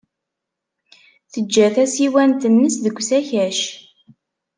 [1.31, 3.59] Tejja tasiwant-nnes deg usakac.